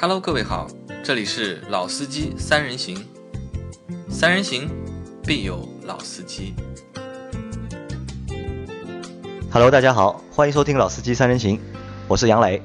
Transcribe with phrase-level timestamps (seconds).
[0.00, 0.68] Hello，各位好，
[1.02, 3.04] 这里是老司机三人行，
[4.08, 4.70] 三人行
[5.24, 6.54] 必有老司机。
[9.50, 11.60] Hello，大家好，欢迎收听老司机三人行，
[12.06, 12.62] 我是杨磊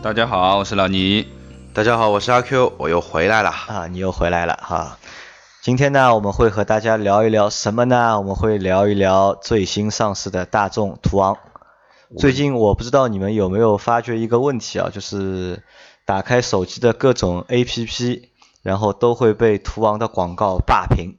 [0.00, 1.26] 大家好，我是老倪。
[1.74, 3.50] 大家好，我是阿 Q，我又回来了。
[3.50, 4.96] 啊，你又回来了哈。
[5.62, 8.16] 今天呢，我们会和大家聊一聊什么呢？
[8.20, 11.36] 我们会聊一聊最新上市的大众途昂。
[12.16, 15.60] 最近我不知道你们有没有发觉一个问题啊，就是
[16.06, 18.28] 打开手机的各种 APP，
[18.62, 21.18] 然后都会被途昂的广告霸屏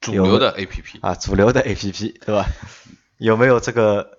[0.00, 2.46] 主流的 APP 啊，主流的 APP 对吧？
[3.18, 4.18] 有没有这个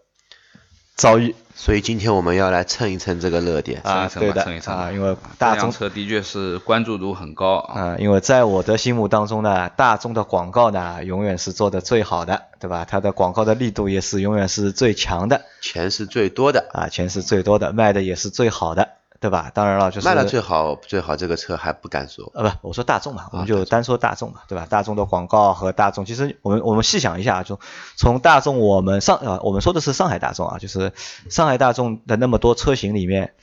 [0.96, 1.36] 遭遇？
[1.56, 3.82] 所以今天我们要来蹭一蹭这个热点。
[3.84, 7.82] 啊，蹭一蹭吧对的蹭一蹭啊，因为大众车的确是关注度很高啊。
[7.82, 12.86] 啊，因为在我的心目当中呢，大众的广告呢永远是做的最好的，对吧？
[12.86, 19.52] 它的广告的力度也是永远是最强的钱是最多的，啊，钱是最多的，卖的也是最好的，对吧？
[19.54, 22.32] 当然了，就是卖的最好最好这个车还不敢说。
[22.36, 24.68] 呃不，我说大众嘛，我们啊就单说大众嘛，对吧？
[24.70, 27.60] 大众的广告和大众，其实我们我们细想一下，就
[27.96, 30.94] 从大众我们上啊，我们说的是上海大众啊，就是
[31.30, 33.34] 上海大众的那么多车型里面，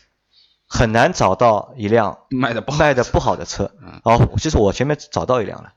[0.69, 4.01] 很难找到一辆卖的不好，卖的不好的车嗯。
[4.05, 5.73] 哦，其实我前面找到一辆了，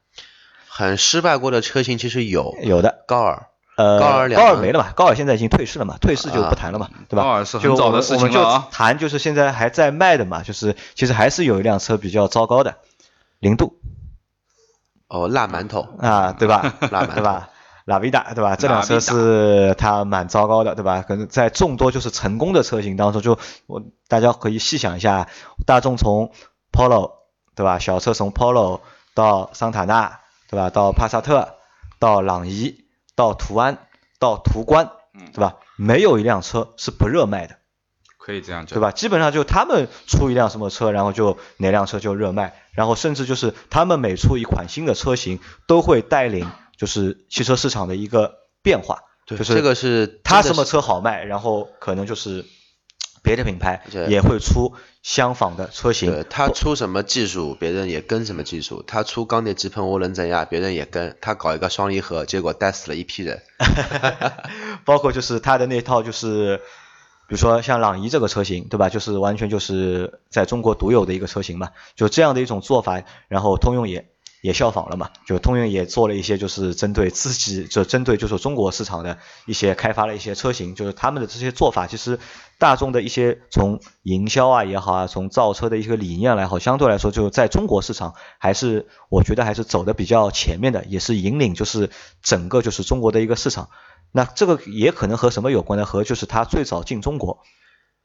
[0.67, 7.23] 很失败过的车型其实有，有的，高尔，呃，高尔高尔没了嘛，高尔现在已经退市了嘛，退市就不谈了嘛，对吧？
[7.23, 12.77] 高尔是很就我们早的事我们就情了啊谈就是现在还在卖的嘛，就是其实还是有一辆车比较糟糕的，
[13.39, 13.79] 零度
[15.07, 16.73] 哦，辣馒头，啊，对吧？
[16.91, 17.49] 辣馒头对吧？
[17.85, 18.57] 拉维达对吧？
[18.57, 21.05] 这辆车是它蛮糟糕的，对吧？
[21.07, 25.29] 可能在众多就是成功的车型当中，就我大家可以细想一下，
[25.65, 26.31] 大众从
[26.73, 27.11] Polo
[27.55, 27.79] 对吧？
[27.79, 28.81] 小车从 Polo
[29.13, 30.69] 到桑塔纳对吧？
[30.69, 31.55] 到帕萨特，
[31.99, 32.83] 到朗逸，
[33.17, 33.79] 到途安，
[34.19, 35.55] 到途观，嗯对吧？
[35.75, 37.57] 没有一辆车是不热卖的，
[38.17, 38.81] 可以这样讲，对？
[38.81, 38.91] 吧？
[38.91, 52.45] 基本上就他们出一辆什么车，然后就哪辆车就热卖，然后甚至就是他们每出一款新的车型，都会带领就是汽车市场的一个变化，对，就是这个是他什么车好卖，然后可能就是
[53.27, 54.73] 别的品牌也会出
[55.03, 58.83] 相仿的车型对，他出什么技术，别人也跟什么技术。
[58.87, 61.17] 他出钢铁直喷涡轮增压，别人也跟。
[61.19, 63.41] 他搞一个双离合，结果带死了一批人。
[64.85, 66.57] 包括就是它的那套就是，
[67.27, 68.87] 比如说像朗逸这个车型，对吧？
[68.89, 74.09] 就是完全就是在中国独有的一个车型嘛，就这样的一种做法，然后通用也
[74.41, 82.19] 也效仿了嘛，就通用也做了一些就是针对自己，就针对就是中国市场的一些开发了一些车型，就是他们的这些做法，其实
[82.59, 91.89] 大众的一些从营销啊也好啊，从造车的一个理念来好，相对来说就在中国市场还是我觉得还是走的比较前面的，也是引领就是
[92.21, 93.69] 整个就是中国的一个市场。
[94.11, 95.85] 那这个也可能和什么有关呢？
[95.85, 97.39] 和就是它最早进中国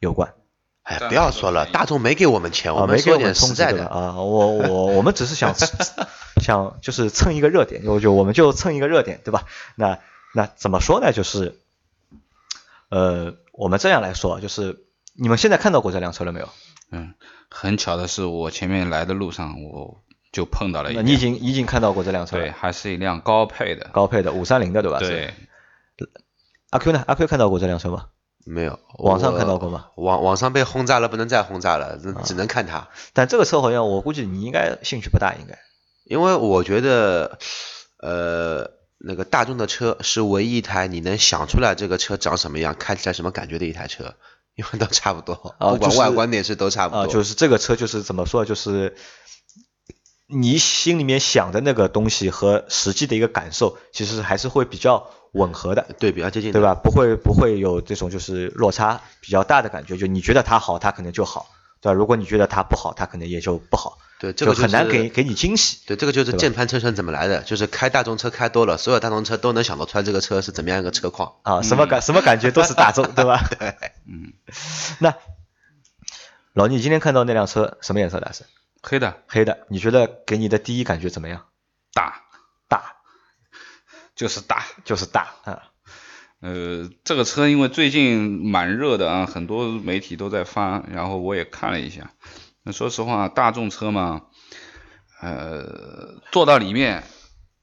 [0.01, 0.35] 有关
[0.83, 3.55] 哎，不要说了，大众没给我们钱，啊，我没给我们们说点？
[3.55, 3.87] 实在的。
[3.87, 5.55] 啊，我我我们只是想
[6.43, 9.45] 想就是蹭一个热点，就就我们就蹭一个热点，对吧？
[9.77, 10.01] 那
[10.35, 11.13] 那怎么说呢？
[11.13, 11.61] 就是
[12.89, 14.85] 呃，我们这样来说，就是
[15.15, 16.49] 你们现在看到过这辆车了没有？
[16.91, 17.15] 嗯，
[17.49, 24.99] 很巧的是，我前面来的路上我就碰到了一辆，那你已经已经看到过这辆车对，还是一辆高配的，高配的五三零的对吧？
[24.99, 25.33] 对，
[26.71, 27.05] 阿 Q 呢？
[27.07, 28.07] 阿 Q 看到过这辆车吗？
[28.45, 29.87] 没有，网上看到过吗？
[29.97, 32.89] 网网上被轰炸了，不能再轰炸了，只只能看它。
[33.13, 35.59] 但这个车好像我估计你应该兴趣不大，应该。
[36.05, 37.39] 因为我觉得，
[37.99, 44.15] 呃，那个大众的车是唯一一台你能想出来这个车长什么样、开起来什么感觉的一台车，
[44.57, 47.03] 因为都差不多，不管外观内饰都差不多。
[47.03, 48.97] 啊，就是这个车就是怎么说，就是
[50.33, 56.61] 你心里面想的那个东西和实际的一个感受，其实还是会比较吻合的，对比较接近，对？
[56.61, 56.75] 吧？
[56.75, 61.47] 不会不会有这种就是落差比较大的感觉，就你觉得它好，它可能就好，
[61.81, 61.93] 对吧？
[61.93, 65.79] 如果你觉得它不好，它可能也就不好，对，这就个是很难给给你惊喜。
[65.87, 67.43] 对，这个就是键盘车神怎么来的？
[67.43, 71.35] 就是开大众车开多了，所有大众车都能想得出来这个车是怎么样一个车况。
[71.43, 73.43] 啊，什么感、什么感觉都是大众， 对吧？
[73.59, 73.75] 对，
[74.07, 74.33] 嗯，
[74.99, 75.15] 那
[76.55, 78.33] 老倪今天看到那辆车什么颜色的？
[78.33, 78.45] 是
[78.83, 81.47] 黑的黑的，你觉得给你的第一感觉怎么样？
[81.95, 82.23] 大
[82.69, 82.97] 大
[84.15, 85.63] 就是大，就是大啊，
[86.41, 92.11] 呃，这个车因为最近蛮热的啊，很多媒体都在发，然后我也看了一下。
[92.65, 94.23] 那说实话，大众车嘛，
[95.21, 97.05] 呃，坐到里面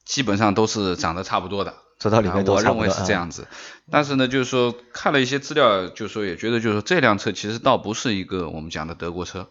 [0.05, 1.75] 基本上都是长得差不多的。
[1.99, 3.47] 坐到里面都啊我认为是这样子。
[3.91, 9.49] 但是呢，就是说看了一些资料，就是说也觉得，就是说这辆车其实倒不是一个我们讲的德国车，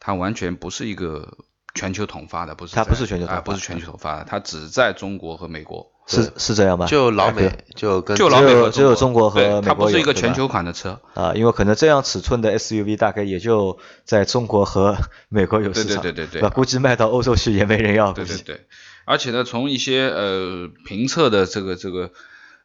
[0.00, 1.38] 它完全不是一个
[1.74, 5.92] 全球统发的，不是它不是全球啊，不是全球统发的，它只在中国和美国。
[6.06, 6.86] 是是这样吧？
[6.86, 11.00] 就老美就跟就老美只有和只有中国和美国它不是一个全球款的车。
[11.14, 14.96] 啊，因为可能这样尺寸的 SUV 大概也就在中国和
[15.28, 16.42] 美国有市场，对对对对对。
[16.42, 16.48] 吧？
[16.48, 18.66] 估计卖到欧洲去也没人要，对对对，
[19.04, 22.10] 而且呢，从一些呃评测的这个这个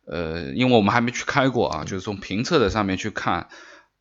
[0.07, 3.49] 呃，因为我们还没去开过啊，就是从评测的上面去看，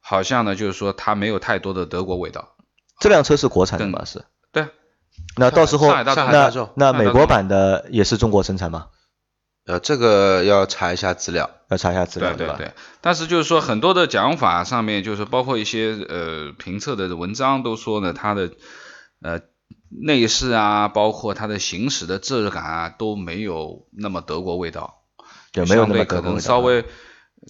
[0.00, 2.56] 好像呢就是说它没有太多的德国味道。
[3.00, 4.05] 这辆车是国产的吗？
[4.05, 4.25] 是。
[4.52, 4.69] 对啊，
[5.37, 8.88] 那到时候上海大众那那美国版的也是中国生产吗？
[9.67, 11.50] 呃这个要查一下资料。
[11.70, 12.37] 要查一下资料吧？
[12.37, 18.50] 对对对，但是就是说很多的讲法上面，就是包括一些呃评测的文章都说呢，它的
[19.23, 19.41] 呃
[19.88, 25.02] 内饰啊，包括它的行驶的质感啊，都没有那么德国味道，
[25.55, 26.85] 有没有那么可能德国味道稍微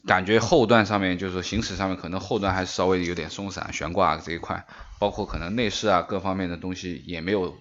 [0.06, 4.64] 感觉后段上面就是说行驶上面可能后段还是稍微有点松散，悬挂这一块，
[5.04, 7.54] 包括可能内饰啊各方面的东西也没有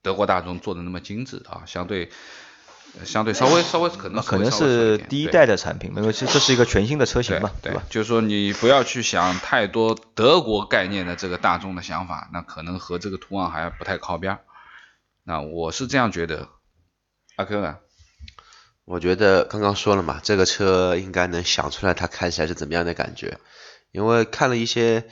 [0.00, 2.10] 德国大众做的那么精致啊，相对。
[2.98, 7.82] 呃相对稍微稍微可能那可能是第一代的产品，因为这这是一个全新的车型嘛，对吧？
[7.90, 14.38] 就是说你不要去想太多德国概念的这个大众的想法，那可能和这个途昂还不太靠边儿。
[15.24, 16.48] 那我是这样觉得。
[17.36, 17.76] 阿 Q 呢？
[18.86, 23.38] 我觉得刚刚说了嘛，这个车应该能想出来它开起来是怎么样的感觉，
[23.92, 25.04] 因为看了一些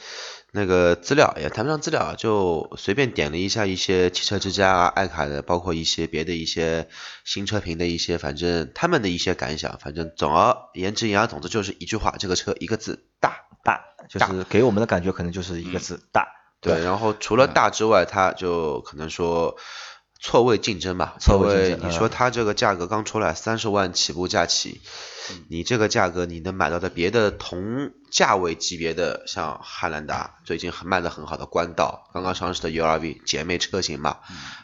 [0.55, 6.89] 那个资料，也谈不上资料，就随便点了一下一些汽车之家啊、爱卡的，包括一些别的一些
[7.25, 13.41] 新车评的一些，反正他们的一些感想，反正总而言之言而总之就是一句话，这个车一个字大。
[13.65, 16.29] 大就是给我们的感觉可能就是一个字大，
[16.61, 19.57] 对，然后除了大之外，它就可能说
[20.21, 21.17] 错位竞争吧。
[21.21, 24.81] 错位竞争你说嗯它这个价格刚出来，三十万起步价起，
[25.49, 34.19] 你这个价格你能买到的别的同价位级别的，像汉兰达最近很卖的很好的冠道，刚刚上市的 URV 姐妹车型嘛，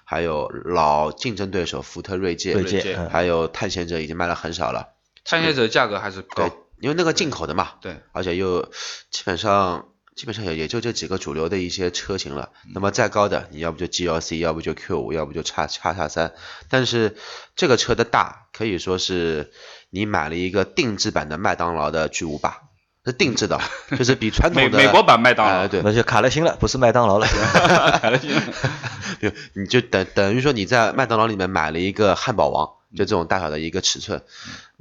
[0.04, 4.94] 还有老竞争对手福特锐界，锐界嗯还有探险者已经卖了很少了。
[5.24, 6.50] 探险者价格还是高。，
[6.80, 8.62] 因为那个进口的嘛，对，而且又
[9.10, 9.88] 基本上
[10.20, 12.50] 基本上也也就这几个主流的一些车型了。
[12.74, 16.34] 那么再高的，你要不就 GLC，要不就 Q 五，要不就叉叉叉三。
[16.68, 17.16] 但是
[17.56, 19.50] 这个车的大可以说是
[19.88, 22.58] 你买了一个定制版的麦当劳的巨无霸，
[23.02, 23.58] 是定制的，
[23.96, 27.26] 就是比传统的美美国版麦当劳哎对，那就卡了心了，不是麦当劳了。
[29.22, 34.22] 就你就等等于说你在麦当劳里面买了一个汉堡王，就这种大小的一个尺寸。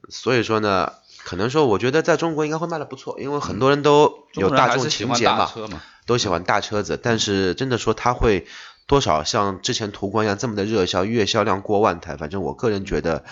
[0.10, 0.92] 所以说呢，
[1.24, 5.81] 可能说我觉得在中国应该会卖的不错，因为很多人都有大众是喜欢情节嘛，大车嘛。
[6.06, 8.48] 都喜欢大车子，但是真的说它会
[8.88, 13.24] 多少像之前途观一样这么的热销，月销量过万台，反正我个人觉得，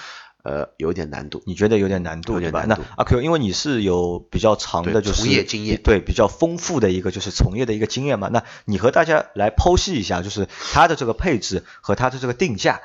[0.43, 1.41] 呃，有点难度。
[1.47, 2.65] 你觉得有点难度对吧？
[2.67, 8.29] 那有点难度阿 Q，因为你是有比较长的，就是从业经验对比较丰富的一个就是从业的一个经验嘛。
[8.31, 12.79] 那你和大家来剖析一下，就是它的这个配置和它的这个定价，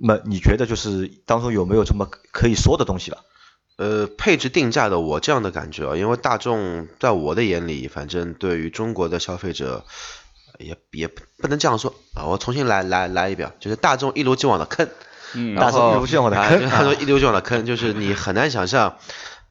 [0.00, 3.18] 那么你觉得就是当中有没有什么可以说的东西吧？
[3.78, 9.84] 呃，配置定价的我这样的感觉啊，因为大众在我的眼里，反正对于中国的消费者，
[10.58, 12.26] 也也不能这样说啊。
[12.26, 14.88] 我重新来来来一遍，就是大众一如既往的坑，
[15.34, 18.96] 嗯，大众一如既往的啊坑大众一如既往的坑，就是你很难想象，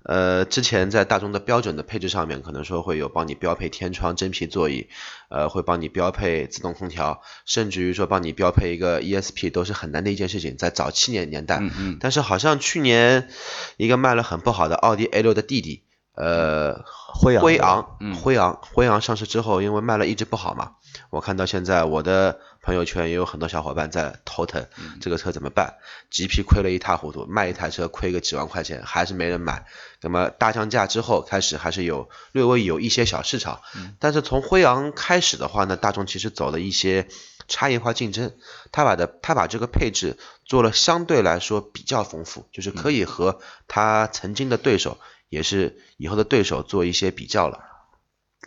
[0.08, 4.88] 呃，之前在大众的标准的配置上面，可能说会有帮你标配天窗、真皮座椅，
[5.30, 11.58] 呃，会帮你标配自动空调，甚至于说帮你标配一个 ESP，都是很难的一件事情，在早七年年代。
[11.60, 13.28] 嗯嗯，但是好像去年
[13.76, 15.84] 一个卖了很不好的奥迪 A 6的弟弟，
[16.16, 20.77] 呃，辉昂辉昂，嗯辉昂，辉昂上市之后，因为卖了一直不好嘛，
[21.10, 24.68] 我看到现在我的朋友圈也有很多小伙伴在头疼，
[25.00, 25.76] 这个车怎么办
[26.12, 29.66] ？GP 亏了一塌糊涂，卖一台车亏个几万块钱，还是没人买。
[30.02, 33.62] 那么大降价之后，开始还是有略微有一些小市场，
[34.00, 37.08] 但是从辉昂开始的话呢，大众其实走了一些
[37.48, 38.36] 差异化竞争，
[38.72, 44.98] 他把的他把这个配置做了相对来说比较丰富，就是可以和他曾经的对手，
[45.30, 47.64] 也是以后的对手做一些比较了。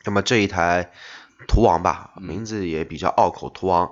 [0.05, 0.93] 那么这一台
[1.47, 3.91] 途王吧，名字也比较拗口，途王。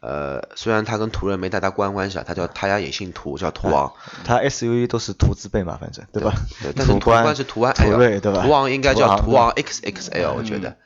[0.00, 3.92] 呃，虽然他跟途锐没太大关关系啊，他叫他家也姓途，叫途昂，
[4.24, 6.32] 它 SUV 都是途字辈嘛，反正对吧？
[6.62, 8.42] 对， 但是途观观是途安途 L，锐对吧？
[8.46, 10.76] 途昂应该叫途途昂 XXL，我觉得。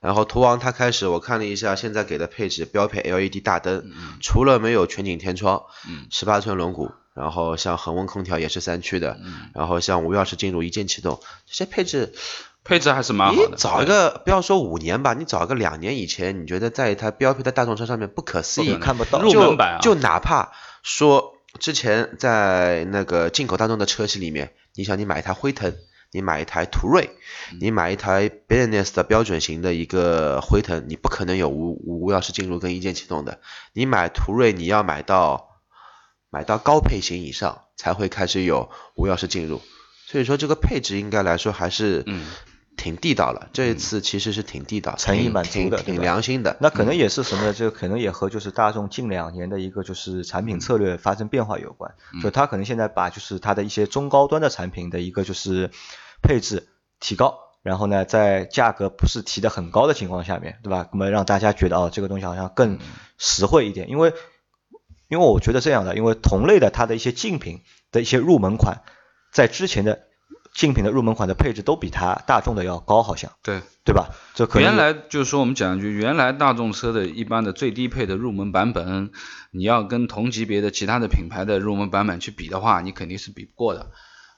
[0.00, 5.64] 然后途王它开始我看了一下，现在给的配置标配 LED 大灯，除了没有全景天窗，
[6.10, 9.18] 十八寸轮毂，然后像恒温空调也是三驱的，
[9.54, 12.12] 然后像无钥匙进入一键启动，这些配置，
[12.64, 13.56] 配置还是蛮好你的。
[13.56, 20.52] 找一个不要说五年吧，你找一个两年以前，你觉得在一台标配的大众车上面不可思议，看不到入门版啊就就哪怕
[20.82, 25.74] 说之前在那个进口大众的车系里面，你想你买一台辉腾，
[26.12, 27.10] 你买一台途锐，
[27.60, 33.40] 你买一台 Business 的标准型的一个辉腾，你不可能有无无无钥匙进入跟一键启动的。
[33.72, 35.49] 你买途锐，你要买到
[36.30, 39.60] 买到高配型以上才会开始有无钥匙进入。
[40.06, 42.26] 所以说这个配置应该来说还是嗯
[42.76, 43.48] 挺地道了。
[43.52, 46.56] 这一次其实是挺地道，诚意挺满足的挺挺良心的。
[46.60, 47.52] 那可能也是什么呢？
[47.52, 51.94] 这个可能也和就是大众近两年的一个就是产品策略发生变化有关。
[52.22, 55.70] 就它可能现在把就是它的一些中高端的产品的一个就是
[56.22, 56.68] 配置
[57.00, 60.88] 提高，然后呢，在价格不是提的很高的情况下面，对吧？
[60.92, 62.78] 那么让大家觉得哦，这个东西好像更
[63.18, 64.12] 实惠一点，因为
[65.10, 67.60] 因为我觉得这样的，因为同类的它的一些竞品
[67.92, 68.82] 的一些入门款，
[69.32, 70.06] 在之前的
[70.54, 73.60] 竞品的入门款的配置都比它大众的要高，好像对。
[73.82, 74.10] 对吧？
[74.34, 79.10] 这可能原来就是说，我们讲一句，原来大众车的一般的最低配的入门版本，
[79.50, 83.90] 你要跟同级别的其他的品牌的入门版本去比的话，你肯定是比不过的，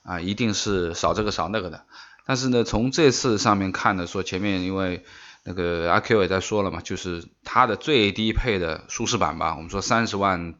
[0.04, 1.84] 啊，一定是少这个少那个的。
[2.24, 5.04] 但是呢，从这次上面看的说，前面因为
[5.44, 10.54] 那个阿 Q 也在说了嘛，就是它的最低配的舒适版吧，我们说三十万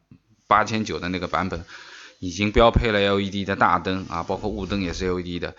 [0.53, 1.65] 八千九的那个版本，
[2.19, 5.55] 已经标配了 LED 的大灯啊，包括雾灯也是 LED 的，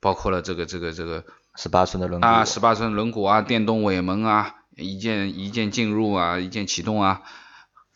[0.00, 1.22] 包括了这个这个这个。
[1.54, 7.20] 十八寸的轮毂啊，十八寸轮毂啊，电动尾门啊，一键一键进入啊，一键启动啊，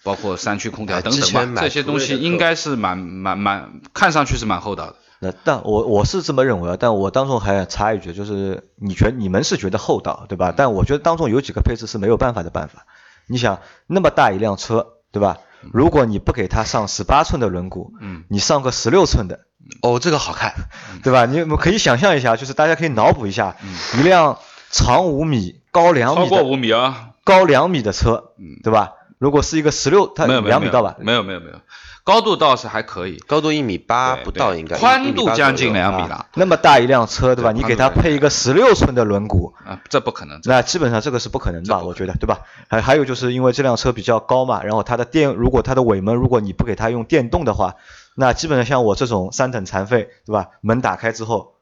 [0.04, 4.96] 包括三区空调哎等等这些东西应该是蛮蛮蛮，看上去是蛮厚道的。
[5.20, 10.52] 那但我我是这么认为啊，但我当中还要插一句，就是你觉你们是觉得厚道，对吧？
[10.54, 12.84] 但我觉得当中有几个配置是没有办法的办法。
[13.26, 15.38] 你想那么大一辆车，对吧？
[15.72, 19.40] 如果你不给它上十八寸的轮毂，嗯，你上个十六寸的，
[19.82, 20.54] 哦，这个好看，
[21.02, 21.26] 对吧？
[21.26, 23.56] 你们可以想象一下，就是大家可以脑补一下，
[23.98, 24.38] 一辆
[24.70, 28.32] 长五米、高两米超过五米啊，高两米的车，
[28.62, 28.92] 对吧？
[29.18, 30.96] 如果是一个十六，它没有没有两米到吧？
[31.00, 31.60] 没有没有没有，
[32.06, 35.92] 高度倒是还可以，高度一米八不到，应该宽度将近两。
[35.92, 37.50] 米了那么大一辆车，对吧？
[37.50, 41.78] 你给它配一个十六寸的轮毂，啊，这不可能，那基本上这个是不可能吧？
[41.78, 42.42] 这不我觉得，对吧？
[42.68, 47.74] 还还有就是因为这辆车比较高嘛，然后它的电，如果它的尾门如果你不给它用电动的话，
[48.14, 50.46] 那基本上像我这种三等残废，对吧？
[50.60, 51.54] 门打开之后，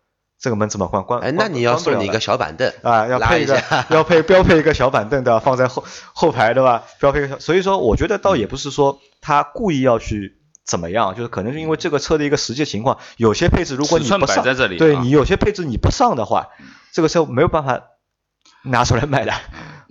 [0.45, 1.03] 这个门怎么关？
[1.03, 5.41] 关哎，那你要送你一个小板凳啊，要配一个下要配标配一个小板凳对吧？
[5.41, 5.83] 放在后
[6.13, 6.85] 后排对吧？
[7.01, 16.49] 标配一个小，所以说我觉得倒也不是说他故意要去怎么样，就是可能是因为这个车的一个实际情况，有些配置如果你不上，摆在这里啊对你有些配置你不上的话，
[16.93, 17.81] 这个车没有办法
[18.65, 19.33] 拿出来卖的。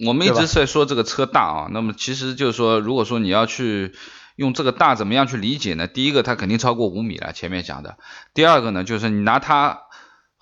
[0.06, 3.96] 我们一直在说这个车大啊，那么其实就是说，如果说你要去
[4.36, 5.88] 用这个大怎么样去理解呢？
[5.88, 7.98] 第一个，它肯定超过五米了，前面讲的。
[8.36, 9.82] 第二个呢，就是你拿它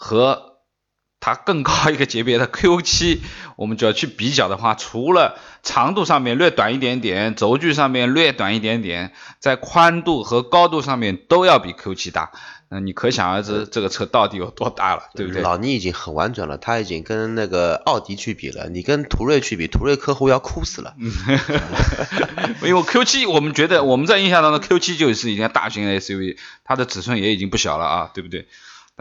[0.02, 0.54] 和
[1.20, 3.20] 它更高一个级别的 Q7，
[3.56, 12.32] 我们就要去比较的话，除了长度上面略短一点点，轴距上面略短一点点，在宽度和高度上面都要比 Q7 大。
[12.70, 15.44] 那你可想而知，这个车到底有多大了，对不对？
[15.44, 20.96] 老倪已经很婉转了，他已经跟那个奥迪去比了，你跟途锐去比，途锐客户要哭死了。
[22.64, 28.48] 因为 Q7，我们觉得我们在印象当中 Q7 就是一辆大型 SUV，它的尺寸也已经不小了啊，对不对？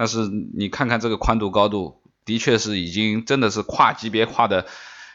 [0.01, 4.65] 但是你看看这个宽度高度，的确是已经真的是跨级别跨的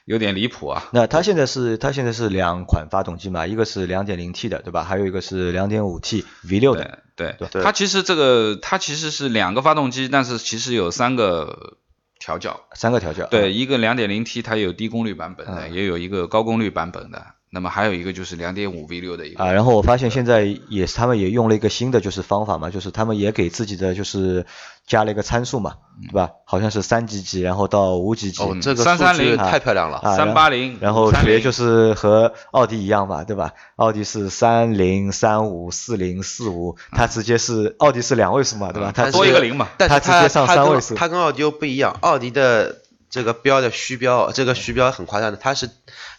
[0.05, 0.83] 有点离谱啊。
[0.91, 4.83] 那它现在是它现在是两款发动机嘛，一个是 2.0T 的，对吧？
[4.83, 6.99] 还有一个是 2.5T V6 的。
[7.15, 11.77] 对对对它其实这个它其实是两个发动机，但是其实有三个
[12.19, 12.61] 调教。
[12.75, 13.25] 三个调教。
[13.25, 17.25] 对，一个 2.0T 它有低功率版本的，嗯也有一个高功率版本的。
[17.55, 19.41] 那么还有一个就是两点五 V 六的一个。
[19.41, 24.45] 啊，然后我发现现在也是他们也用了一个新的就是方法嘛，就是他们也给自己的就是
[24.85, 25.75] 加了一个参数嘛，
[26.09, 26.31] 对吧？
[26.43, 28.43] 好像是三几几，然后到五几几。
[28.43, 29.99] 哦，这个330数据太漂亮了。
[29.99, 33.53] 啊三八零，然后学就是和奥迪一样嘛，对吧？
[33.77, 38.91] 奥迪是三零、三五、四零、四五，它直接是奥迪是两位数嘛，对吧？
[38.93, 42.81] 它多一个零嘛但是它它直接上三位数它跟奥迪又不一样，奥迪的
[43.15, 45.69] 这个标的虚标，这个虚标很夸张的，它是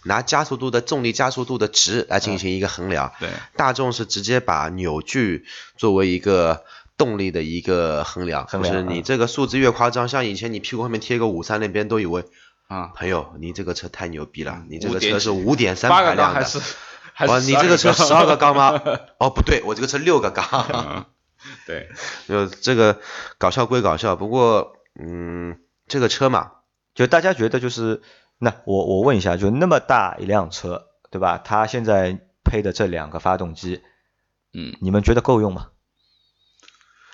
[0.04, 3.12] 拿加速度的重力加速度的值来进行一个衡量。
[3.20, 5.44] 对，大众是直接把扭矩
[5.76, 6.64] 作为一个
[6.96, 12.24] 动力的一个衡量，衡量就是你嗯这个数字越夸张，像以前你屁股后面贴个五三，那边都以为
[12.68, 16.60] 啊，朋友你这个车太牛逼了，你这个车是五点三八排量的个缸还是。
[17.18, 18.80] 还是哦，你这个车12十二个缸吗？
[19.18, 20.46] 哦，不对，我这个车六个缸。
[20.72, 21.04] 嗯
[21.66, 21.88] 对，
[22.28, 22.98] 就这个
[23.38, 26.50] 搞笑归搞笑，不过嗯，这个车嘛，
[26.96, 28.02] 就大家觉得就是，
[28.38, 31.38] 那我我问一下，就那么大一辆车，对吧？
[31.38, 33.82] 它现在配的这两个发动机，
[34.52, 35.68] 嗯，你们觉得够用吗？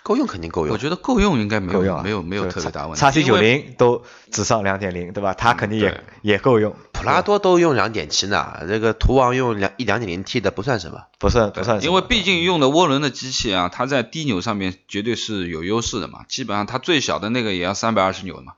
[0.04, 0.72] 够用肯定够用。
[0.72, 3.00] 我觉得够用应该没有啊，没有没有特别大问题。
[3.00, 5.32] 叉 C 九零都只上两点零，对吧？
[5.34, 6.74] 它肯定也对也够用。
[6.92, 11.04] 普拉多都用两点七呢，这个途昂用两一两点零 T 的不算什么。
[11.20, 16.24] 不算不算什么，因为毕竟用的涡轮的机器啊，它在低扭上面绝对是有优势的嘛。
[16.28, 18.54] 基本上它最小的那个也要三百二十扭嘛，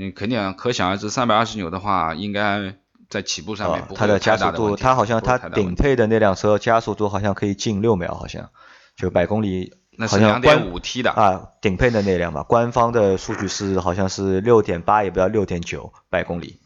[0.00, 2.74] 你肯定可想而知，三百二十牛的话，应该
[3.10, 8.48] 在起步上面啊不，会有它的加速度，太大的问题它好像它顶配的那辆车加速度好像可以近六秒，好像
[8.96, 16.60] 就百公里，那是好像官2.5 T 的啊，顶配的那辆吧，官方的数据是好像是六点八，也不到六点九百公里。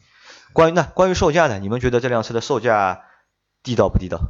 [0.53, 1.59] 关于那关于售价呢？
[1.59, 3.01] 你们觉得这辆车的售价
[3.65, 4.21] 地道不地道？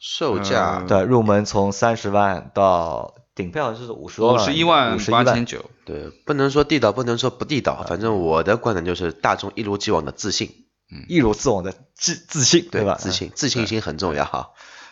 [0.00, 12.96] 售价嗯对，入门从三十万到顶配好像是五十多万，五十一万八千九，对，不能说地道，不能说不地道，反正我的观点就是大众一如既往的自信，嗯一如既往的自自信，对吧？
[12.98, 14.50] 自信，自信心很重要哈。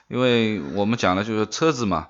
[0.09, 2.07] 因为我们讲的就是车子嘛，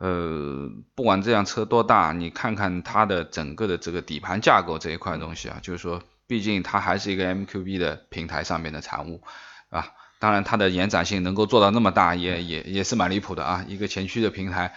[0.00, 9.22] 呃，不管这辆车多大，你看看它的整个的这个底盘架构这一块东西啊，就是说，毕竟它还是一个 MQB 的平台上面的产物
[9.70, 9.86] 啊。
[10.18, 13.66] 当然，它的延展性能够做到那么大，也也也是蛮离谱的啊。
[13.68, 14.74] 一个前驱的平台，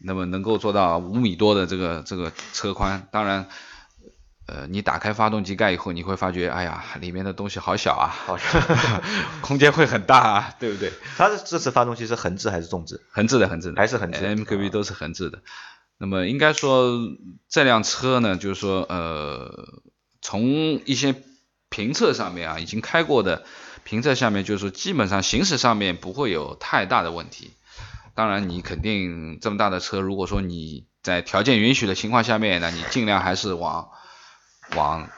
[0.00, 3.48] 那么能够做到五米多的这个这个车宽，当然。
[4.50, 8.62] 呃，你打开发动机盖以后，你会发觉，哎呀，里面的东西好小啊，好像
[9.42, 10.90] 空间会很大啊，对不对？
[11.18, 13.02] 它的这次发动机是横置还是纵置？
[13.10, 15.42] 横置的，横置的，还是横置的 MQB 都是横置的。
[15.98, 16.98] 那么应该说
[17.50, 19.82] 这辆车呢，就是说呃，
[20.22, 20.46] 从
[20.86, 21.14] 一些
[21.68, 23.44] 评测上面啊，已经开过的
[23.84, 27.50] 评测下面，就是说基本上行驶上面不会有太大的问题。
[28.18, 33.90] 当然，你肯定这么大的车，如果说你在条件允许的情况下面，那你尽量还是往
[34.74, 35.08] 往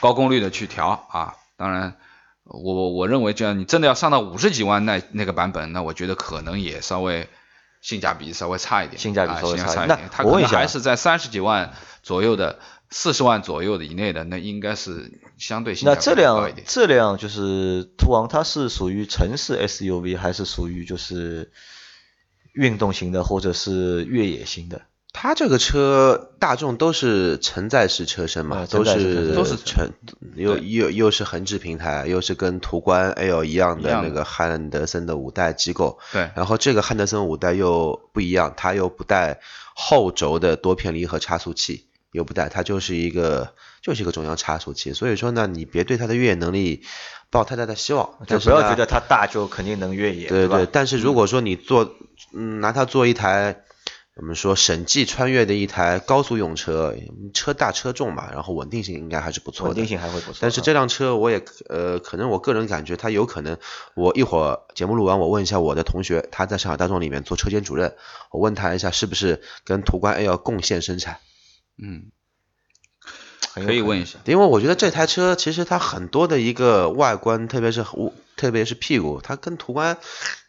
[0.00, 1.36] 高功率的去调啊。
[1.56, 1.96] 当然，
[2.44, 7.30] 我我认为这样你真的要上到五十几万那那个版本，那我觉得可能也稍微
[7.80, 9.98] 性价比稍微差一点，性价比啊稍微差一点。
[10.12, 12.58] 它一下还是在三十几万左右的，
[12.90, 16.56] 四十万左右的以内的，那应该是相对性价比那这高一点。
[16.56, 21.50] 辆这辆就是途昂，它是属于城市 SUV 还是属于就是
[22.52, 24.82] 运动型的或者是越野型的？
[25.12, 29.90] 它这个车大众都是承载式车身嘛，啊都是都是承
[30.36, 39.40] 又又又是横置平台，又是跟途观 L 一样的一样的那个汉德森的五代机构，对，然后这个汉德森五代又不一样，它又不带
[39.74, 46.82] 后轴的多片离合差速器，又不带，它就是一个就是一个中央差速器，所以说呢，你别对它的越野能力
[47.30, 51.94] 抱太大的希望，就但是不要觉得它大就肯定能越野，对对，但是如果说你做，
[52.34, 53.62] 嗯，拿它做一台，
[54.16, 56.94] 我们说审计穿越的一台高速用车，
[57.32, 59.70] 车大车重嘛，然后稳定性应该还是不错的。
[59.70, 60.38] 稳定性还会不错。
[60.40, 63.56] 但是这辆车我也呃，可能我个人感觉它有可能，
[63.94, 67.94] 我一会儿节目录完，我问一下我的同学，他在上海大众里面做车间主任，
[68.30, 71.18] 我问他一下是不是跟途观 L 共线生产。
[71.82, 72.10] 嗯，
[73.54, 74.18] 可以问一下。
[74.24, 77.84] 因为我觉得这台车其实它很多的一个外观，特别是
[78.36, 79.98] 特别是屁股，它跟途观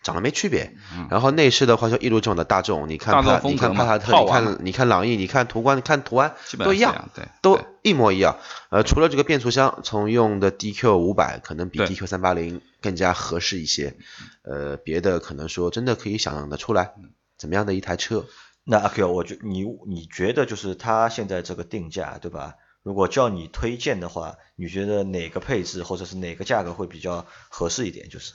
[0.03, 0.73] 长得没区别。
[1.09, 8.37] 然后内饰的话，就一如这种的大众，你看帕，你看帕萨特，你看你看朗逸，你看途观，你看途安都一样，对，都一模一样。
[8.69, 13.95] 呃，除了这个变速箱，从用的 DQ 五百可能比 DQ 三八零更加合适一些。
[14.43, 16.93] 呃，别的可能说真的可以想得出来，
[17.37, 18.25] 怎么样的一台车？
[18.63, 22.55] 那阿 Q，我觉你你觉得就是它现在这个定价，对吧？
[22.83, 28.09] 如果叫你推荐的话，你觉得哪个配置或者是哪个价格会比较合适一点？
[28.09, 28.33] 就是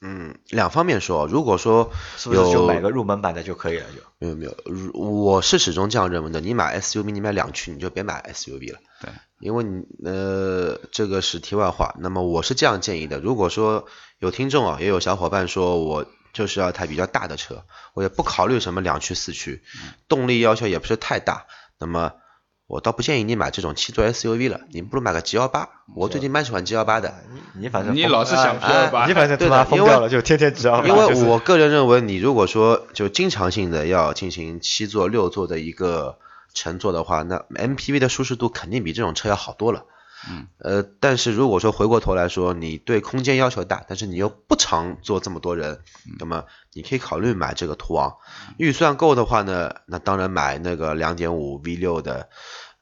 [0.00, 3.86] 嗯，两方面说，如果说是不是就有买个入门版的就可以了？
[3.90, 6.40] 就没有没有，如我是始终这样认为的。
[6.40, 8.78] 你买 SUV，你买两驱，你就别买 SUV 了。
[9.00, 11.96] 对，因为你呃，这个是题外话。
[11.98, 13.86] 那么我是这样建议的：如果说
[14.20, 16.06] 有听众啊，也有小伙伴说我
[16.38, 19.60] 就是要一台比较大的车，我也不考虑什么两驱、四驱，
[20.06, 21.46] 动力要求也不是太大，
[21.80, 22.12] 那么
[22.68, 25.68] 我倒不建议你买这种七座 SUV 了，你不如买个 G 幺八。
[25.96, 27.12] 我最近蛮喜欢 G 幺八的。
[27.32, 36.18] 你你反正你老是想啊 P28 啊你反正他妈疯掉了，就天天 G 幺八因为我个人认为，你如果说就经常性的要进行七座、六座的一个
[36.54, 39.84] 乘坐的话，那 MPV 的舒适度肯定比这种车要好多了。
[40.30, 45.80] 嗯，呃，但是如果说回过头来说，你对空间要求大，但是你又不常坐这么多人，
[46.18, 48.16] 那么你可以考虑买这个途昂。
[48.56, 52.28] 预算够的话呢，那当然买那个2.5 V6 的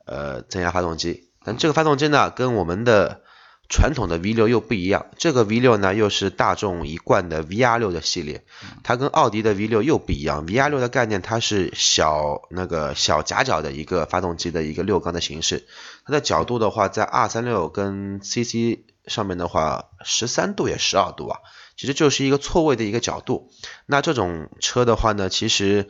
[0.04, 1.30] 呃增压发动机。
[1.44, 3.22] 但这个发动机呢，跟我们的
[3.68, 8.44] 传统的 V6 又不一样，这个 V6 呢又是大众一贯的 VR6 的系列，
[8.82, 10.46] 它跟奥迪的 V6 又不一样。
[10.46, 15.66] VR6 的概念它是小那个小夹角的一个发动机的一个六缸的形式，
[16.06, 21.40] 它的角度的话，在 R36 跟 CC 上面的话，十三度也十二度啊，
[21.76, 23.50] 其实就是一个错位的一个角度。
[23.86, 25.88] 那这种车的话呢，其实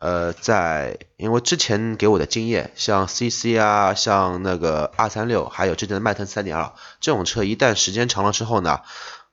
[0.00, 8.80] 呃，在因为之前给我的经验，像 CC 啊，像那个二三六，还有之前的迈腾三点二这种车，一旦时间长了之后呢，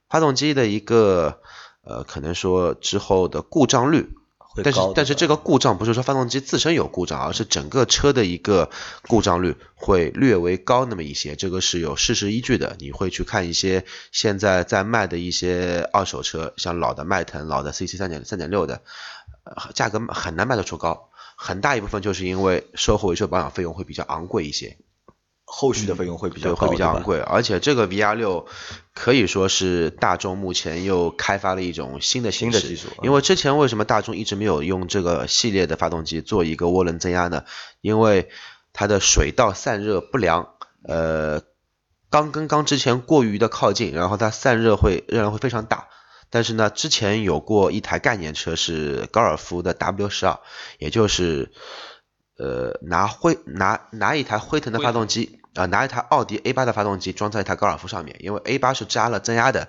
[0.10, 1.42] 发动机的一个
[1.84, 4.16] 呃，可能说之后的故障率
[4.64, 4.80] 但是。
[4.96, 8.70] 但是这个故障不是说发动机自身有故障，而是整个车的一个
[9.08, 12.76] 故障率会略微高那么一些，这个是有事实依据的。
[12.80, 18.82] 你会去看一些现在在卖的一些二手车，像老的迈腾、老的 CC 三点三点六的，
[19.44, 24.78] 呃价格很难卖得出高，很大一部分就是因为售后维修保养费用会比较昂贵一些。
[25.52, 28.46] 后续的费用会比较会比较昂贵，而且这个 VR 六
[28.94, 37.46] 可以说是大众目前又开发了一种新的新的技术因为之前为什么大众一直没有用这个系列的发动机做一个涡轮增压呢？
[37.82, 38.30] 因为
[38.74, 41.42] 它的水道散热不良，呃，
[42.12, 45.88] 缸跟缸之前过于的靠近，然后它散热会热量会非常大。
[46.30, 50.40] 但是呢，之前有过一台概念车是高尔夫的 W 十二，
[50.78, 51.52] 也就是
[52.40, 59.68] 呃拿辉拿拿一台辉腾的发动机啊、拿一台奥迪 A 八的发动机装在一台高尔夫上面，因为 A 八是加了增压的，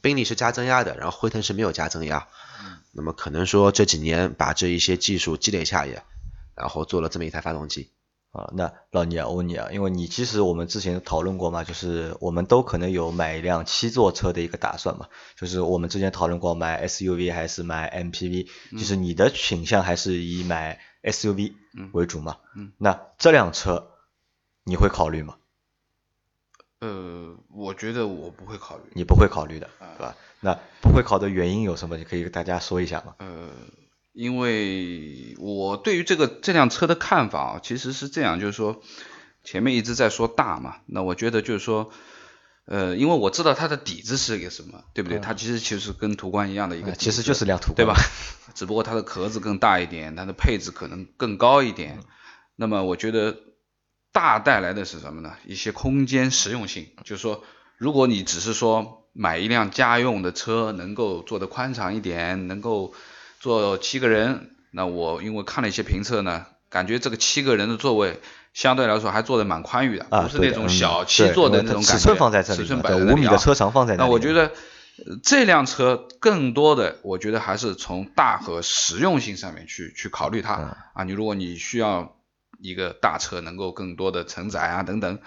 [0.00, 2.28] 宾利是加增压的，然后辉腾是没有加增压。
[2.92, 6.04] 那么可能说这几年把这一些技术积累下来，
[6.54, 7.90] 然后做了这么一台发动机。
[8.32, 21.52] 啊，那老倪啊，我问你啊，因为你其实我们之前讨论过嘛，就是我们都可能有买一辆七座车的一个打算嘛，就是我们之前讨论过买 SUV 还是买 MPV，就是你的倾向还是以买 SUV
[21.92, 22.38] 为主嘛。
[22.56, 23.90] 嗯那这辆车
[24.64, 25.36] 你会考虑吗？
[26.80, 28.84] 呃，我觉得我不会考虑。
[28.94, 30.16] 你不会考虑的，啊对吧？
[30.40, 31.96] 那不会考的原因有什么？
[31.98, 33.14] 你可以给大家说一下吗？
[33.18, 33.50] 呃，
[34.12, 38.82] 因为我对于这个这辆车的看法啊，其实是这样，就是说
[39.42, 41.90] 前面一直在说大嘛，那我觉得就是说，
[42.66, 45.18] 呃，因为我知道它的底子是一个什么，对不对？
[45.18, 47.94] 它其实其实跟途观一样的一个其实就是辆途观对吧？
[48.54, 51.98] 只不过它的壳子更大一点，它的配置可能更高一点。
[52.54, 53.38] 那么我觉得
[54.12, 55.34] 大带来的是什么呢？
[55.46, 57.42] 一些空间实用性，就是说，
[57.78, 62.92] 如果你只是说买一辆家用的车，能够坐得宽敞一点，能够
[63.42, 68.20] 坐七个人，那我因为看了一些评测呢，感觉这个七个人的座位
[68.54, 71.92] 相对来说还坐得蛮宽裕的，啊，不是那种小七座的那种感觉。
[71.94, 74.52] 尺寸放在这里尺寸，摆五米的车长放在里那我觉得
[75.04, 81.02] 呃这辆车更多的，我觉得还是从大和实用性上面去去考虑它、嗯啊。
[81.02, 82.14] 你如果你需要
[82.60, 85.18] 一个大车能够更多的承载啊等等，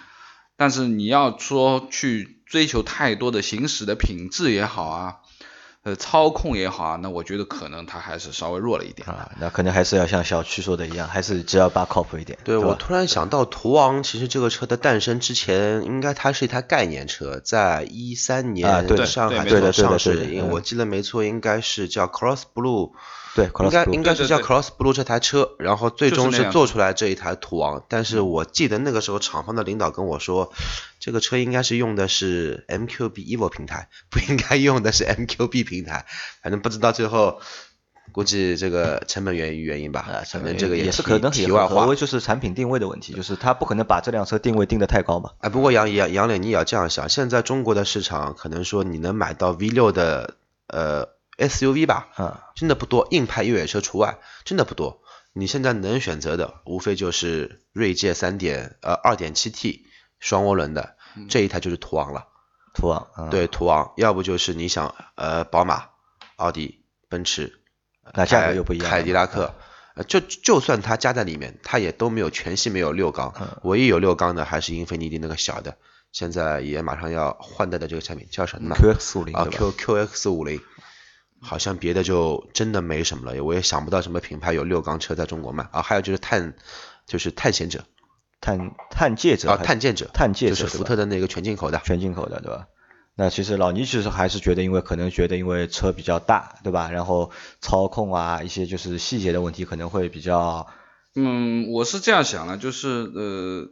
[0.55, 5.15] 但是你要说去追求太多的行驶的品质也好啊，
[5.85, 9.07] 呃操控也好啊，那我觉得可能它还是稍微弱了一点。
[9.07, 12.39] 啊，那可能还是要像小区说的一样，还是只要把靠谱一点。
[12.43, 18.67] 对，吧我突然想到，途昂其实这个车的诞生之前，应该它是一台概念车，在一三年
[19.05, 22.91] 上海对对的上市我记得没错，应该是叫 Cross Blue，
[23.35, 27.83] 对应该应该是叫对对 Cross Blue 这台车，然后最终是做出来这一台途昂。
[27.89, 30.53] 但是我记得那个时候厂方的领导跟我说，
[31.01, 36.05] 这个车应该是用的是 MQB Evo 平台，不应该用的是 MQB 平台。
[36.41, 37.41] 反正不知道最后，
[38.13, 39.99] 估计这个成本原原因吧。
[39.99, 41.95] 啊，反正这个题也是可能题外话也合为。
[41.97, 45.31] 就是产品定位的问题，就是他不可能把这辆车定位定得太高嘛。
[45.39, 50.35] 哎，不过杨杨杨磊，你也要这样想，现在中国的市场可能说你能买到 V 六的
[50.67, 55.01] 呃 SUV 吧，啊，真的不多，硬派越野车除外，真的不多。
[55.33, 59.85] 你现在能选择的，无非就是锐界三点呃二点七 T
[60.19, 60.95] 双涡轮的
[61.29, 62.27] 这一台就是途昂了，
[62.73, 65.89] 途昂，啊，对途昂，要不就是你想呃宝马、
[66.37, 67.59] 奥迪、奔驰，
[68.13, 69.53] 那价格又不一样凯迪拉克，
[69.95, 73.59] 呃就就算它加在里面，它也都没有全系没有六缸，嗯。
[73.63, 75.77] 唯一有六缸的还是英菲尼迪那个小的，
[76.13, 80.61] 现在也马上要换代的这个产品叫什么呢？QX 五零啊？Q QX 五零，
[81.45, 85.81] 好像别的就真的没什么了，我也想不到什么品牌有六缸车在中国卖啊。
[85.81, 86.55] 还有就是探，
[87.05, 87.85] 就是探险者
[88.41, 91.79] 探探界者啊，探剑者，探界者就是福特的那个全进口的。
[91.85, 92.67] 全进口的，对吧？
[93.15, 96.89] 那其实老倪其实还是觉得，因为可能觉得因为车比较大，对吧？
[96.91, 97.31] 然后
[97.61, 100.67] 操控啊一些就是细节的问题可能会比较
[101.15, 103.69] 嗯，我是这样想的，就是呃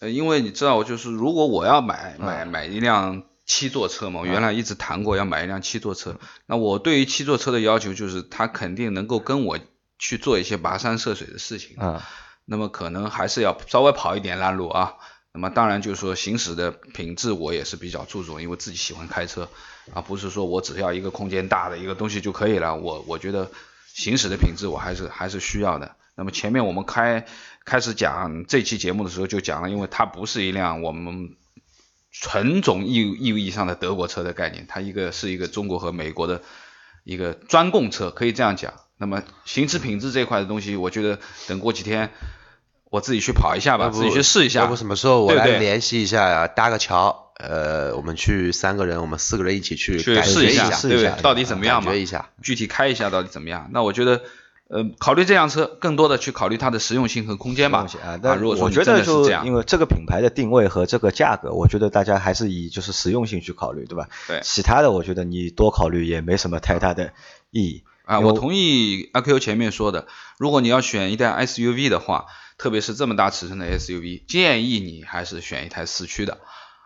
[0.00, 9.58] 呃，因为你知道，就是如果我要买买买一辆七座车嘛，我原来一直谈过要买一辆七座车，那我对于七座车的要求就是它肯定能够跟我
[9.98, 12.06] 去做一些跋山涉水的事情，啊
[12.44, 14.94] 那么可能还是要稍微跑一点烂路啊。
[15.32, 19.48] 那么当然就是说行驶的品质我也是比较注重，因为自己喜欢开车
[19.92, 22.76] 啊，不是说我只要一个空间大的一个东西就可以了。
[22.76, 23.50] 我我觉得
[23.92, 25.96] 行驶的品质我还是还是需要的。
[26.14, 27.26] 那么前面我们开
[27.64, 31.36] 开始讲这期节目的时候就讲了，因为它不是一辆我们
[32.10, 36.42] 纯种意意义上的德国车的概念，它一个是一个中国和美国的
[37.04, 38.74] 一个专供车，可以这样讲。
[38.98, 42.10] 那么行驶品质这块的东西，我觉得等过几天
[42.90, 44.76] 我自己去跑一下吧，自己去试一下要不。
[44.76, 46.46] 什么时候我来联系一下呀？
[46.48, 51.16] 搭个桥，呃，我们去三个人，我们四个人一起去去感觉一试下，对不对试一下？
[51.22, 52.02] 到底怎么样嘛感觉？
[52.02, 52.28] 一下。
[52.42, 53.70] 具体开一下到底怎么样？
[53.72, 54.20] 那我觉得，
[54.72, 57.88] 呃，考虑这辆车，更多的去考虑它的实用性和空间吧。
[58.04, 64.08] 啊，那如果说我觉得就是这样因为这个品牌的定位和这个价格，我觉得大家还是以就是实用性去考虑，对吧？
[64.28, 67.12] 对其他的我觉得你多考虑也没什么太大的
[67.50, 67.82] 意义。
[68.04, 70.06] 啊，我同意阿 Q 前面说的，
[70.38, 76.38] 如果你要选一台 SUV 的话，特别是这么大尺寸的 SUV，建议你还是选一台四驱的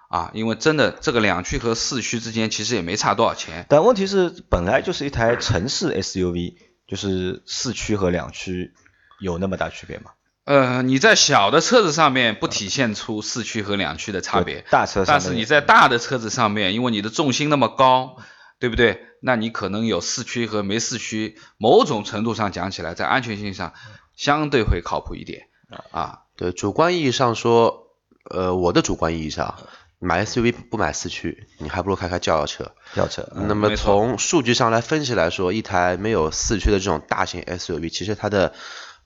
[0.09, 3.67] 啊，因为真的这个两驱和四驱之间其实也没差多少钱。
[3.69, 6.55] 但问题是，本来就是一台城市 SUV，
[6.87, 8.75] 就是四驱和两驱
[9.21, 10.11] 有那么大区别吗？
[10.45, 18.19] 呃，你在小的车子上面不体现出四驱和两驱的差别，大车上但是你在大的车子上面，因为你的重心那么高，
[18.59, 19.01] 对不对？
[19.23, 23.73] 那你可能有四驱和没四驱，某种程度上讲起来，在安全性上
[24.15, 25.49] 相对会靠谱一点
[25.91, 26.21] 啊。
[26.37, 27.89] 对，主观意义上说，
[28.29, 29.57] 呃，我的主观意义上，
[29.99, 32.73] 买 SUV 不买四驱，你还不如开开轿车。
[32.95, 38.53] 轿车，嗯那么从数据上来分析来说，一台没有四驱的这种大型 SUV，其实它的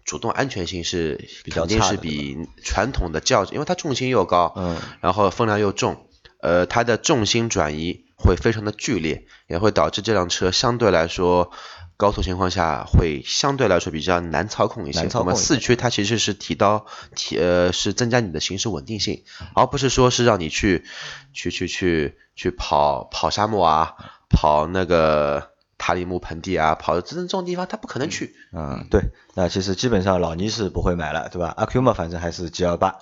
[0.05, 6.09] 主动安全性是比较肯定是比传统的轿，因为它重心又高，嗯，然后分量又重，
[6.41, 11.53] 呃，它的重心转移会非常的剧烈，也会导致这辆车相对来说
[11.99, 15.09] 高速情况下会相对来说比较难操控一些。
[15.15, 20.85] 我们四驱它其实是提高提呃是增加你的行驶稳定性，而不是说是让你去
[21.33, 23.97] 去去去去跑跑沙漠啊，
[24.31, 28.33] 跑那个塔里木盆地啊，跑这这种地方它不可能去。
[28.53, 31.53] 嗯，对，那其实基本上老倪是不会买了，对吧？
[31.57, 32.95] 阿 Q 嘛，反正还是 G 二八。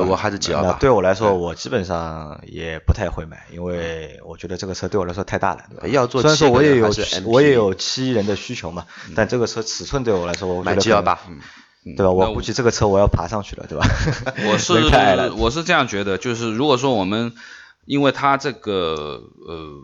[0.00, 0.78] 吧对我还是 G 幺那八。
[0.78, 5.86] 对我来说，我基本上也不太会买，因为我觉得这个车对我来说太大了，对吧？
[5.88, 6.90] 要做虽然说我也有
[7.26, 11.40] 我也有七人的需求嘛，但这个车尺寸对我来说，我觉买得 G 幺可能八，嗯
[11.96, 12.10] 对吧？
[12.10, 13.86] 我估计这个车我要爬上去了，对吧？
[14.50, 14.72] 我 是
[15.36, 17.34] 我是这样觉得，就是如果说我们
[17.84, 19.82] 因为它这个呃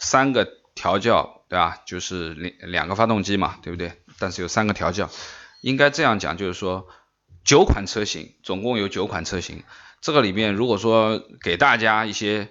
[0.00, 1.78] 三个调教，对吧？
[1.86, 3.92] 就是两两个发动机嘛，对不对？
[4.18, 5.08] 但是有三个调教，
[5.60, 6.88] 应该这样讲，就是说
[7.48, 9.62] 九款车型，总共有九款车型，
[10.02, 12.48] 这个里面如果说给大家一些。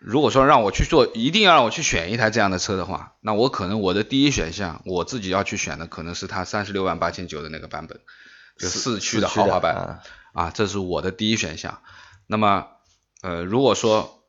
[0.00, 7.98] 如果说让我去做，一定要让我去选一台这样的车的话，那我可能我的第一选项，我自己要去选的可能是它三十六万八千九的那个版本，
[8.56, 9.74] 就四驱的豪华版。
[9.74, 9.98] 啊
[10.32, 11.82] 啊，这是我的第一选项。
[12.28, 12.68] 那么，
[13.22, 14.22] 呃，如果说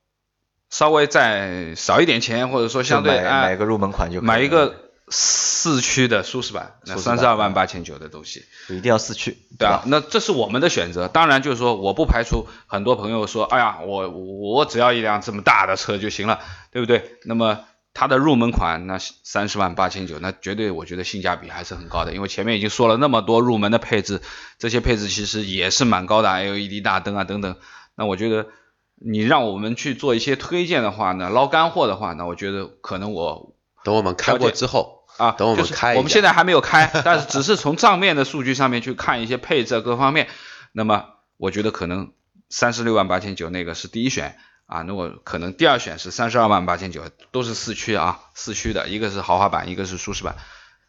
[0.71, 11.07] 稍微再少一点钱，或者说相对就买啊买个入门款就可以了买一个四驱的舒适版，那三十二万八千九的东西，就一定要四驱，对啊？，那这是我们的选择。
[11.07, 16.39] 当然，就是说我不排除很多朋友说，哎呀，我我只要一辆这么大的车就行了，
[16.71, 17.17] 对不对？
[17.25, 17.59] 那么
[17.93, 24.21] 它的入门款那三十万八千九，那绝对我觉得性价比还是很高的，因为前面已经说了那么多入门的配置，
[24.59, 27.55] 这些配置其实也是蛮高的，LED 大灯啊等等。
[27.95, 28.47] 那我觉得
[28.95, 40.27] 你让我们去做一些推荐的话呢，捞干货的话呢，我觉得可能我等我们开过之后，啊，等我们就是开我们现在还没有开， 但是只是从账面的数据上面去看一些配置啊各方面。
[40.71, 41.05] 那么
[41.37, 42.13] 我觉得可能
[42.49, 50.35] 三十六万八千九那个是第一选啊，那我可能第二选是三十二万八千九，都是四驱啊，四驱的，一个是豪华版，一个是舒适版。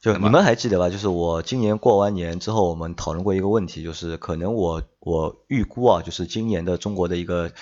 [0.01, 0.89] 就你们还记得吧？
[0.89, 7.53] 就是我今年过完年之后，我们讨论过一个问题，就是可能我我预估啊，就是今年的中国的一个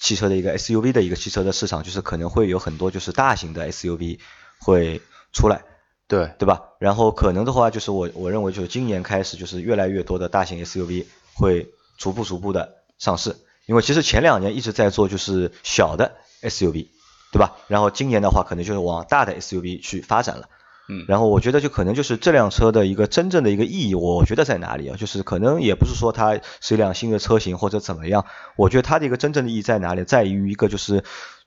[0.00, 4.18] 汽车的一个 SUV 的一个汽车的市场，就是可能会有很多就是大型的 SUV
[4.58, 5.62] 会出来，
[6.06, 6.62] 对，对吧？
[6.78, 13.36] 然后可能的话，就是我我认为就是今年开始，就是越来越多的大型 SUV 会逐步逐步的上市，
[13.66, 16.88] 因为其实前两年一直在做就是小的 SUV，
[17.32, 17.56] 对吧？
[17.68, 20.48] 然后今年的话，可能就是往大的 SUV 去发展了。
[20.86, 24.98] 嗯然后我觉得就可能就是这辆车的一个真正的一个意义，我觉得在哪里啊？
[24.98, 30.04] 就是可能也不是说它是一辆新的车型或者怎么样，我觉得它的一个真正的意义在哪里？
[30.04, 31.02] 在于一个就是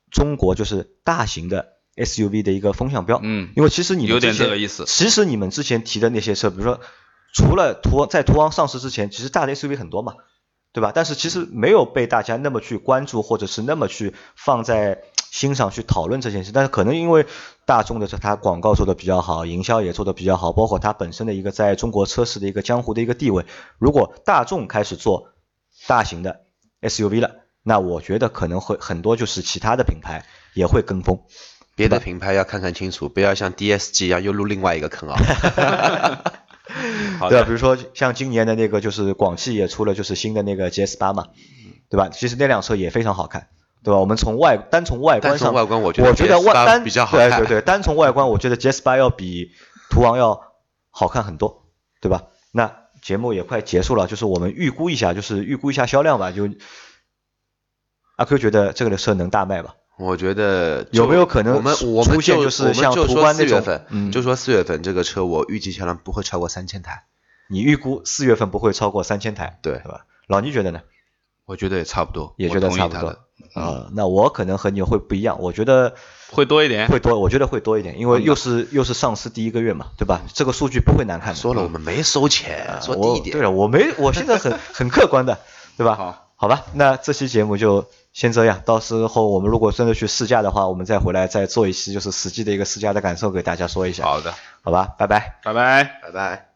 [0.10, 3.20] 中国就是大型的 SUV 的一个风向标。
[3.22, 6.80] 嗯，因为其实你们有点这个意思其实你们之前提的那些车，比如说
[7.34, 10.14] 除了途在途昂上市之前，其实大的 SUV 很多嘛，
[10.72, 10.92] 对吧？
[10.94, 16.52] 但是其实没有被大家那么去关注，或者是那么去放在心上去讨论这件事。
[16.52, 17.26] 但是可能因为
[17.66, 23.46] 大众的它广告做的比较好，营销也做的比较好，包括它本身的一个在中国车市的一个江湖的一个地位，
[23.78, 25.30] 如果大众开始做
[25.88, 26.42] 大型的
[26.82, 31.22] SUV 了，那我觉得可能会很多就是其他的品牌也会跟风。
[31.78, 35.16] 别的品牌要看看清楚，不要像 DSG 一样又入另外一个坑啊。
[37.20, 37.46] 好 对吧？
[37.46, 41.28] 比，如说像今年的那个，就是广汽也出了就是新的那个 GS 八嘛，
[41.90, 42.10] 对吧？
[42.10, 43.48] 其实那辆车也非常好看，
[43.84, 44.00] 对吧？
[44.00, 49.52] 我们从外单从外观上，外观我觉得我觉得 GS8 外单比较好看对对对，单从外观我觉得 GS 八要比
[49.92, 50.42] 途昂要
[50.90, 51.64] 好看很多，
[52.02, 52.24] 对吧？
[52.52, 56.32] 那节目也快结束了，就是我们预估一下，就是预估一下销量吧。
[56.32, 56.50] 就
[58.16, 59.76] 阿 Q 觉得这个车能大卖吧？
[59.98, 67.06] 我觉得有没有可能我们出我们出现就就是像途观那种四月份，嗯就说四月份这个车，我预计销量不会超过三千台。
[67.50, 70.06] 你预估四月份不会超过三千台，对对吧？
[70.28, 70.82] 老倪觉得呢？
[71.46, 73.18] 我觉得也差不多，也觉得差不多。
[73.54, 75.96] 啊、那我可能和你会不一样，我觉得
[76.30, 80.22] 会多一点会多，我觉得会多一点，因为又是又是上市第一个月嘛，对吧？
[80.34, 81.40] 这个数据不会难看的。
[81.40, 83.32] 说了我们没收钱，说低一点。
[83.32, 85.40] 对了，我没，我现在很很客观的，
[85.78, 85.96] 对吧？
[85.96, 94.96] 好，好吧，那这期节目就先这样，到时候我们如果真的去试驾的话，我们再回来再做一期就是实际的一个试驾的感受给大家说一下，好的，好吧？
[94.98, 95.36] 拜拜。
[95.44, 95.84] 拜拜。
[96.02, 96.47] 拜拜。